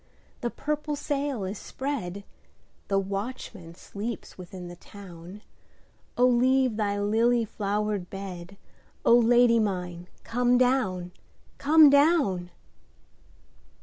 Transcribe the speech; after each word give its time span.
the 0.39 0.49
purple 0.49 0.95
sail 0.95 1.43
is 1.43 1.59
spread, 1.59 2.23
The 2.87 2.97
watchman 2.97 3.75
sleeps 3.75 4.35
within 4.35 4.67
the 4.67 4.75
town,O 4.75 6.25
leave 6.25 6.75
thy 6.75 6.99
lily 6.99 7.45
flowered 7.45 8.09
bed,O 8.09 9.15
Lady 9.15 9.59
mine 9.59 10.07
come 10.23 10.57
down, 10.57 11.11
come 11.59 11.91
down! 11.91 12.49